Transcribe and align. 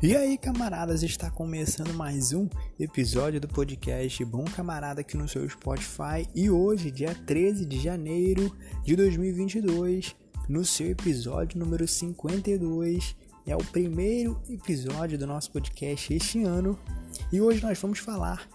E 0.00 0.16
aí, 0.16 0.38
camaradas, 0.38 1.02
está 1.02 1.28
começando 1.28 1.92
mais 1.92 2.32
um 2.32 2.48
episódio 2.78 3.40
do 3.40 3.48
podcast 3.48 4.24
Bom 4.24 4.44
Camarada 4.44 5.00
aqui 5.00 5.16
no 5.16 5.28
seu 5.28 5.48
Spotify. 5.50 6.24
E 6.32 6.48
hoje, 6.48 6.88
dia 6.88 7.16
13 7.26 7.66
de 7.66 7.80
janeiro 7.80 8.56
de 8.84 8.94
2022, 8.94 10.14
no 10.48 10.64
seu 10.64 10.88
episódio 10.88 11.58
número 11.58 11.88
52, 11.88 13.16
é 13.44 13.56
o 13.56 13.64
primeiro 13.64 14.40
episódio 14.48 15.18
do 15.18 15.26
nosso 15.26 15.50
podcast 15.50 16.14
este 16.14 16.44
ano. 16.44 16.78
E 17.32 17.40
hoje 17.40 17.60
nós 17.60 17.76
vamos 17.80 17.98
falar 17.98 18.48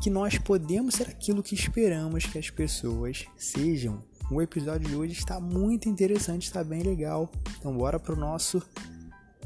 que 0.00 0.08
nós 0.08 0.38
podemos 0.38 0.94
ser 0.94 1.08
aquilo 1.08 1.42
que 1.42 1.54
esperamos 1.54 2.24
que 2.24 2.38
as 2.38 2.48
pessoas 2.48 3.26
sejam. 3.36 4.02
O 4.30 4.40
episódio 4.40 4.88
de 4.88 4.96
hoje 4.96 5.12
está 5.12 5.38
muito 5.38 5.90
interessante, 5.90 6.44
está 6.44 6.64
bem 6.64 6.82
legal. 6.82 7.30
Então 7.58 7.76
bora 7.76 8.00
pro 8.00 8.16
nosso 8.16 8.62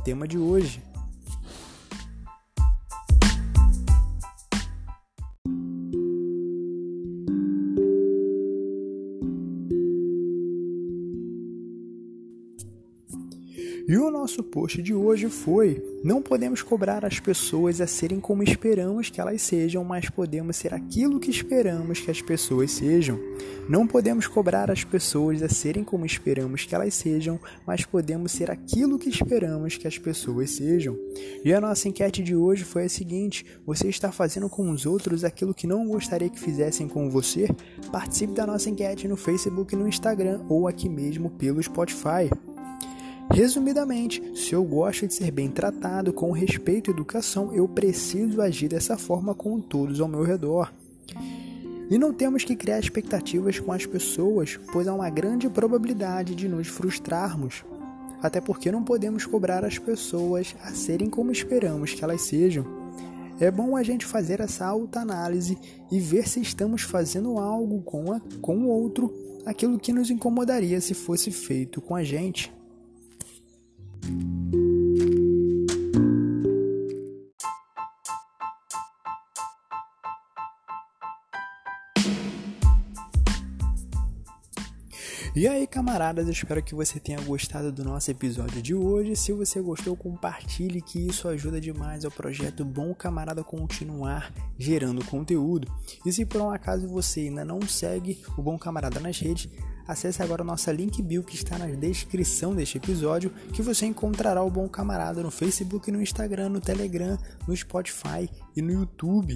tema 0.05 0.29
de 0.29 0.39
hoje. 0.39 0.94
E 13.87 13.99
o 13.99 14.11
nosso 14.11 14.43
post 14.43 14.81
de 14.81 14.95
hoje 14.95 15.29
foi: 15.29 15.85
Não 16.03 16.23
podemos 16.23 16.63
cobrar 16.63 17.05
as 17.05 17.21
pessoas 17.21 17.83
a 17.83 17.87
serem 17.87 18.19
como 18.19 18.43
esperamos 18.43 19.11
que 19.11 19.21
elas 19.21 19.43
sejam, 19.43 19.85
mas 19.85 20.09
podemos 20.09 20.57
ser 20.57 20.73
aquilo 20.73 21.21
que 21.21 21.31
esperamos 21.31 22.01
que 22.01 22.11
as 22.11 22.23
pessoas 22.23 22.71
sejam. 22.71 23.21
Não 23.69 23.87
podemos 23.87 24.27
cobrar 24.27 24.71
as 24.71 24.85
pessoas 24.85 25.43
a 25.43 25.51
serem 25.51 25.85
como 25.85 26.07
esperamos 26.07 26.65
que 26.65 26.75
elas 26.75 26.95
sejam, 26.95 27.39
mas 27.67 27.85
podemos 27.85 28.33
ser 28.33 28.51
aquilo 28.51 28.99
que 28.99 29.11
esperamos 29.11 29.77
que 29.77 29.87
as 29.87 29.99
pessoas 29.99 30.53
sejam. 30.53 30.99
E 31.45 31.53
a 31.53 31.61
nossa 31.61 31.87
enquete 31.87 32.23
de 32.23 32.35
hoje 32.35 32.65
foi 32.65 32.85
a 32.85 32.89
seguinte: 32.89 33.45
Você 33.67 33.89
está 33.89 34.11
fazendo 34.11 34.49
com 34.49 34.71
os 34.71 34.87
outros 34.87 35.25
aquilo 35.25 35.53
que 35.53 35.67
não 35.67 35.87
gostaria 35.87 36.31
que 36.31 36.41
fizessem 36.41 36.89
com 36.89 37.11
você? 37.11 37.51
Participe 37.93 38.33
da 38.33 38.47
nossa 38.47 38.71
enquete 38.71 39.07
no 39.07 39.17
Facebook, 39.17 39.77
no 39.77 39.87
Instagram 39.87 40.41
ou 40.49 40.67
aqui 40.67 40.89
mesmo 40.89 41.29
pelo 41.29 41.63
Spotify. 41.63 42.31
Resumidamente, 43.31 44.23
se 44.37 44.53
eu 44.53 44.63
gosto 44.63 45.07
de 45.07 45.15
ser 45.15 45.31
bem 45.31 45.51
tratado 45.51 46.13
com 46.13 46.31
respeito 46.31 46.91
e 46.91 46.93
educação, 46.93 47.53
eu 47.53 47.67
preciso 47.67 48.41
agir 48.41 48.69
dessa 48.69 48.97
forma 48.97 49.35
com 49.35 49.61
todos 49.61 50.01
ao 50.01 50.09
meu 50.09 50.23
redor. 50.23 50.73
E 51.91 51.99
não 51.99 52.13
temos 52.13 52.45
que 52.45 52.57
criar 52.57 52.79
expectativas 52.79 53.59
com 53.59 53.73
as 53.73 53.85
pessoas, 53.87 54.59
pois 54.73 54.89
há 54.89 54.95
uma 54.95 55.11
grande 55.11 55.49
probabilidade 55.49 56.35
de 56.35 56.49
nos 56.49 56.69
frustrarmos. 56.69 57.65
Até 58.23 58.41
porque 58.41 58.73
não 58.73 58.83
podemos 58.83 59.27
cobrar 59.27 59.65
as 59.65 59.79
pessoas 59.79 60.55
a 60.63 60.73
serem 60.73 61.11
como 61.11 61.31
esperamos 61.31 61.93
que 61.93 62.03
elas 62.03 62.23
sejam. 62.23 62.65
É 63.39 63.51
bom 63.51 63.77
a 63.77 63.83
gente 63.83 64.07
fazer 64.07 64.41
essa 64.41 64.65
autoanálise 64.65 65.59
e 65.91 65.99
ver 65.99 66.29
se 66.29 66.41
estamos 66.41 66.83
fazendo 66.83 67.39
algo 67.39 67.83
com, 67.83 68.13
a, 68.13 68.21
com 68.41 68.59
o 68.59 68.69
outro, 68.69 69.13
aquilo 69.45 69.79
que 69.79 69.93
nos 69.93 70.09
incomodaria 70.09 70.81
se 70.81 70.95
fosse 70.95 71.31
feito 71.31 71.81
com 71.81 71.95
a 71.97 72.03
gente. 72.03 72.53
E 85.37 85.49
aí, 85.49 85.67
camaradas, 85.67 86.29
espero 86.29 86.63
que 86.63 86.77
você 86.77 87.01
tenha 87.01 87.21
gostado 87.21 87.73
do 87.73 87.83
nosso 87.83 88.09
episódio 88.09 88.63
de 88.63 88.73
hoje. 88.73 89.17
Se 89.17 89.33
você 89.33 89.61
gostou, 89.61 89.97
compartilhe 89.97 90.81
que 90.81 91.09
isso 91.09 91.27
ajuda 91.27 91.61
demais 91.61 92.05
ao 92.05 92.11
projeto 92.13 92.65
Bom 92.65 92.95
Camarada 92.95 93.43
continuar 93.43 94.33
gerando 94.57 95.05
conteúdo. 95.05 95.67
E 96.07 96.13
se 96.13 96.25
por 96.25 96.41
um 96.41 96.51
acaso 96.51 96.87
você 96.87 97.23
ainda 97.23 97.45
não 97.45 97.61
segue 97.63 98.23
o 98.39 98.43
Bom 98.43 98.57
Camarada 98.57 99.01
nas 99.01 99.19
redes, 99.19 99.49
acesse 99.87 100.23
agora 100.23 100.43
a 100.43 100.45
nossa 100.45 100.73
link 100.73 101.03
bio 101.03 101.23
que 101.23 101.35
está 101.35 101.59
na 101.59 101.67
descrição 101.67 102.55
deste 102.55 102.79
episódio, 102.79 103.31
que 103.53 103.63
você 103.63 103.87
encontrará 103.87 104.43
o 104.43 104.51
Bom 104.51 104.69
Camarada 104.69 105.23
no 105.23 105.31
Facebook, 105.31 105.91
no 105.91 106.03
Instagram, 106.03 106.49
no 106.49 106.61
Telegram, 106.61 107.19
no 107.47 107.57
Spotify 107.57 108.29
e 108.57 108.63
no 108.63 108.73
YouTube. 108.73 109.35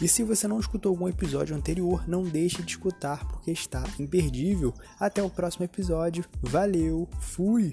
E 0.00 0.08
se 0.08 0.24
você 0.24 0.48
não 0.48 0.58
escutou 0.58 0.90
algum 0.90 1.08
episódio 1.08 1.54
anterior, 1.54 2.08
não 2.08 2.24
deixe 2.24 2.62
de 2.62 2.72
escutar 2.72 3.24
porque 3.28 3.52
está 3.52 3.84
imperdível. 4.00 4.74
Até 4.98 5.22
o 5.22 5.30
próximo 5.30 5.64
episódio. 5.64 6.24
Valeu, 6.42 7.08
fui! 7.20 7.72